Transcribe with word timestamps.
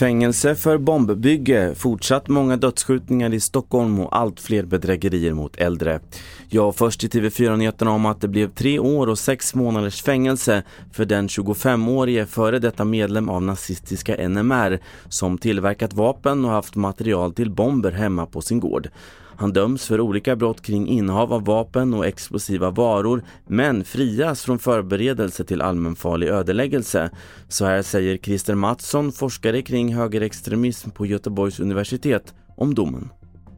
Fängelse 0.00 0.54
för 0.54 0.78
bombbygge, 0.78 1.74
fortsatt 1.74 2.28
många 2.28 2.56
dödsskjutningar 2.56 3.34
i 3.34 3.40
Stockholm 3.40 4.00
och 4.00 4.16
allt 4.16 4.40
fler 4.40 4.62
bedrägerier 4.62 5.32
mot 5.32 5.56
äldre. 5.56 6.00
Ja, 6.48 6.72
först 6.72 7.04
i 7.04 7.08
TV4-nyheterna 7.08 7.90
om 7.90 8.06
att 8.06 8.20
det 8.20 8.28
blev 8.28 8.50
tre 8.50 8.78
år 8.78 9.06
och 9.06 9.18
sex 9.18 9.54
månaders 9.54 10.02
fängelse 10.02 10.62
för 10.92 11.04
den 11.04 11.28
25-årige 11.28 12.26
före 12.26 12.58
detta 12.58 12.84
medlem 12.84 13.28
av 13.28 13.42
nazistiska 13.42 14.28
NMR 14.28 14.78
som 15.08 15.38
tillverkat 15.38 15.92
vapen 15.92 16.44
och 16.44 16.50
haft 16.50 16.76
material 16.76 17.34
till 17.34 17.50
bomber 17.50 17.92
hemma 17.92 18.26
på 18.26 18.40
sin 18.40 18.60
gård. 18.60 18.88
Han 19.40 19.52
döms 19.52 19.86
för 19.86 20.00
olika 20.00 20.36
brott 20.36 20.62
kring 20.62 20.88
innehav 20.88 21.32
av 21.32 21.44
vapen 21.44 21.94
och 21.94 22.06
explosiva 22.06 22.70
varor 22.70 23.22
men 23.46 23.84
frias 23.84 24.42
från 24.42 24.58
förberedelse 24.58 25.44
till 25.44 25.62
allmänfarlig 25.62 26.28
ödeläggelse. 26.28 27.10
Så 27.48 27.64
här 27.64 27.82
säger 27.82 28.16
Christer 28.16 28.54
Mattsson, 28.54 29.12
forskare 29.12 29.62
kring 29.62 29.94
högerextremism 29.94 30.90
på 30.90 31.06
Göteborgs 31.06 31.60
universitet, 31.60 32.34
om 32.56 32.74
domen. 32.74 33.08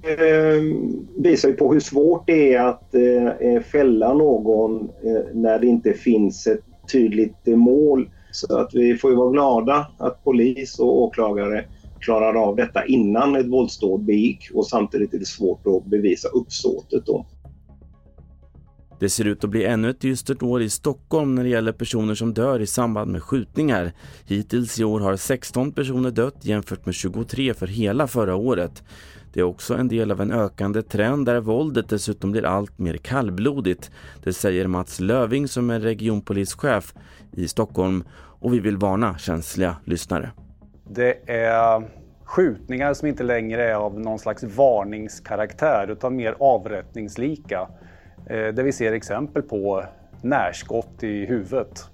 Det 0.02 1.30
visar 1.30 1.48
ju 1.48 1.54
på 1.54 1.72
hur 1.72 1.80
svårt 1.80 2.26
det 2.26 2.54
är 2.54 2.60
att 2.60 2.94
eh, 2.94 3.26
eh, 3.26 3.62
fälla 3.62 4.14
någon 4.14 4.80
eh, 4.80 5.22
när 5.34 5.58
det 5.58 5.66
inte 5.66 5.92
finns 5.92 6.46
ett 6.46 6.64
tydligt 6.92 7.46
mål. 7.46 8.10
Så 8.32 8.56
att 8.58 8.74
vi 8.74 8.96
får 8.96 9.10
ju 9.10 9.16
vara 9.16 9.30
glada 9.30 9.86
att 9.98 10.24
polis 10.24 10.78
och 10.78 11.02
åklagare 11.02 11.64
klarade 12.02 12.38
av 12.38 12.56
detta 12.56 12.86
innan 12.86 13.36
ett 13.36 13.46
våldsdåd 13.46 14.04
begick 14.04 14.50
och 14.54 14.66
samtidigt 14.66 15.14
är 15.14 15.18
det 15.18 15.26
svårt 15.26 15.66
att 15.66 15.84
bevisa 15.84 16.28
uppsåtet 16.28 17.06
då. 17.06 17.26
Det 19.02 19.10
ser 19.10 19.24
ut 19.24 19.44
att 19.44 19.50
bli 19.50 19.64
ännu 19.64 19.90
ett 19.90 20.00
dystert 20.00 20.42
år 20.42 20.62
i 20.62 20.70
Stockholm 20.70 21.34
när 21.34 21.42
det 21.42 21.48
gäller 21.48 21.72
personer 21.72 22.14
som 22.14 22.34
dör 22.34 22.60
i 22.60 22.66
samband 22.66 23.12
med 23.12 23.22
skjutningar. 23.22 23.92
Hittills 24.26 24.80
i 24.80 24.84
år 24.84 25.00
har 25.00 25.16
16 25.16 25.72
personer 25.72 26.10
dött 26.10 26.44
jämfört 26.44 26.86
med 26.86 26.94
23 26.94 27.54
för 27.54 27.66
hela 27.66 28.06
förra 28.06 28.36
året. 28.36 28.82
Det 29.32 29.40
är 29.40 29.44
också 29.44 29.74
en 29.74 29.88
del 29.88 30.10
av 30.10 30.20
en 30.20 30.32
ökande 30.32 30.82
trend 30.82 31.26
där 31.26 31.40
våldet 31.40 31.88
dessutom 31.88 32.32
blir 32.32 32.44
allt 32.44 32.78
mer 32.78 32.96
kallblodigt. 32.96 33.90
Det 34.24 34.32
säger 34.32 34.66
Mats 34.66 35.00
Löving 35.00 35.48
som 35.48 35.70
är 35.70 35.80
regionpolischef 35.80 36.94
i 37.32 37.48
Stockholm 37.48 38.04
och 38.14 38.54
vi 38.54 38.58
vill 38.58 38.76
varna 38.76 39.18
känsliga 39.18 39.76
lyssnare. 39.84 40.30
Det 40.84 41.30
är 41.30 41.82
skjutningar 42.24 42.94
som 42.94 43.08
inte 43.08 43.22
längre 43.22 43.70
är 43.70 43.74
av 43.74 44.00
någon 44.00 44.18
slags 44.18 44.42
varningskaraktär 44.42 45.90
utan 45.90 46.16
mer 46.16 46.36
avrättningslika. 46.40 47.68
Eh, 48.26 48.54
Där 48.54 48.62
vi 48.62 48.72
ser 48.72 48.92
exempel 48.92 49.42
på 49.42 49.84
närskott 50.22 51.02
i 51.02 51.26
huvudet. 51.26 51.88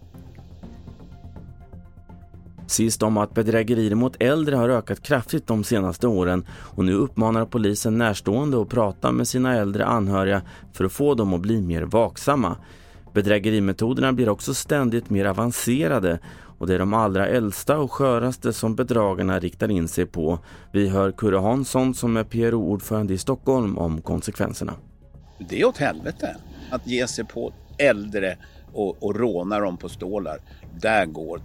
Sist 2.66 3.03
om 3.03 3.16
att 3.16 3.34
bedrägerier 3.34 3.94
mot 3.94 4.22
äldre 4.22 4.56
har 4.56 4.69
ökat 4.69 5.03
kraftigt 5.03 5.47
de 5.47 5.64
senaste 5.64 6.06
åren 6.06 6.47
och 6.50 6.84
nu 6.84 6.92
uppmanar 6.92 7.44
polisen 7.47 7.98
närstående 7.98 8.62
att 8.62 8.69
prata 8.69 9.12
med 9.12 9.28
sina 9.28 9.56
äldre 9.56 9.84
anhöriga 9.84 10.42
för 10.72 10.84
att 10.84 10.92
få 10.92 11.14
dem 11.14 11.34
att 11.34 11.41
bli 11.41 11.62
mer 11.62 11.83
vaksamma. 11.83 12.56
Bedrägerimetoderna 13.12 14.12
blir 14.12 14.28
också 14.28 14.55
ständigt 14.55 15.11
mer 15.11 15.25
avancerade 15.25 16.19
och 16.59 16.67
det 16.67 16.75
är 16.75 16.78
de 16.78 16.95
allra 16.95 17.27
äldsta 17.27 17.78
och 17.78 17.92
sköraste 17.92 18.53
som 18.53 18.75
bedragarna 18.75 19.39
riktar 19.39 19.70
in 19.70 19.89
sig 19.89 20.06
på. 20.06 20.39
Vi 20.73 20.89
hör 20.89 21.12
Kurre 21.12 21.39
Hansson 21.39 21.95
som 21.95 22.17
är 22.17 22.25
PRO-ordförande 22.25 23.15
i 23.15 23.19
Stockholm 23.19 23.78
om 23.78 24.03
konsekvenserna. 24.03 24.75
Det 25.48 25.61
är 25.61 25.65
åt 25.65 25.77
helvete 25.77 26.37
att 26.70 26.87
ge 26.87 27.06
sig 27.06 27.25
på 27.25 27.53
äldre 27.78 28.37
och, 28.73 29.03
och 29.03 29.17
råna 29.17 29.61
dem 29.61 29.77
på 29.77 29.89
stålar. 29.89 30.39
Där 30.81 31.06
går 31.06 31.43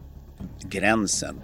gränsen. 0.70 1.36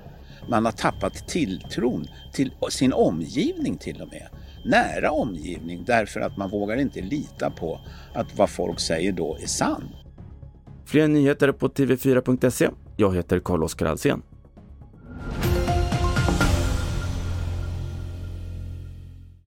Man 0.50 0.66
har 0.66 0.72
tappat 0.72 1.28
tilltron 1.28 2.08
till 2.34 2.52
sin 2.70 2.94
omgivning 2.94 3.78
till 3.78 4.02
och 4.02 4.08
med. 4.08 4.28
Nära 4.66 5.12
omgivning 5.12 5.84
därför 5.88 6.20
att 6.20 6.38
man 6.38 6.50
vågar 6.50 6.78
inte 6.78 7.02
lita 7.02 7.50
på 7.50 7.80
att 8.14 8.38
vad 8.38 8.50
folk 8.50 8.80
säger 8.80 9.12
då 9.12 9.38
är 9.42 9.48
sant. 9.48 9.92
Fler 10.90 11.08
nyheter 11.08 11.52
på 11.52 11.68
tv4.se. 11.68 12.70
Jag 12.98 13.16
heter 13.16 13.40
Carl-Oskar 13.40 13.86
Alsen. 13.86 14.22